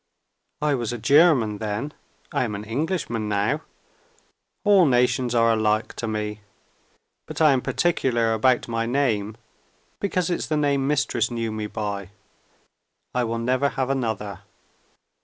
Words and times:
I 0.63 0.73
was 0.73 0.91
a 0.91 0.97
German 0.97 1.59
then 1.59 1.93
I 2.33 2.43
am 2.43 2.55
an 2.55 2.63
Englishman 2.63 3.29
now. 3.29 3.61
All 4.63 4.87
nations 4.87 5.35
are 5.35 5.51
alike 5.53 5.93
to 5.97 6.07
me. 6.07 6.41
But 7.27 7.39
I 7.39 7.51
am 7.51 7.61
particular 7.61 8.33
about 8.33 8.67
my 8.67 8.87
name, 8.87 9.37
because 9.99 10.31
it's 10.31 10.47
the 10.47 10.57
name 10.57 10.87
Mistress 10.87 11.29
knew 11.29 11.51
me 11.51 11.67
by. 11.67 12.09
I 13.13 13.23
will 13.25 13.37
never 13.37 13.69
have 13.69 13.91
another. 13.91 14.39